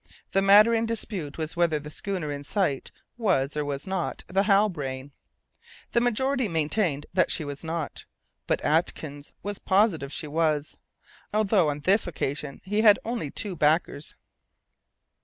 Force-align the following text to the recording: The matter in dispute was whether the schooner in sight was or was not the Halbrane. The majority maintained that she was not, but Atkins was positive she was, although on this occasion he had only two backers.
The 0.31 0.41
matter 0.41 0.73
in 0.73 0.87
dispute 0.87 1.37
was 1.37 1.55
whether 1.55 1.77
the 1.77 1.91
schooner 1.91 2.31
in 2.31 2.43
sight 2.43 2.89
was 3.19 3.55
or 3.55 3.63
was 3.63 3.85
not 3.85 4.23
the 4.25 4.41
Halbrane. 4.45 5.11
The 5.91 6.01
majority 6.01 6.47
maintained 6.47 7.05
that 7.13 7.29
she 7.29 7.45
was 7.45 7.63
not, 7.63 8.05
but 8.47 8.61
Atkins 8.65 9.31
was 9.43 9.59
positive 9.59 10.11
she 10.11 10.25
was, 10.25 10.79
although 11.31 11.69
on 11.69 11.81
this 11.81 12.07
occasion 12.07 12.61
he 12.63 12.81
had 12.81 12.97
only 13.05 13.29
two 13.29 13.55
backers. 13.55 14.15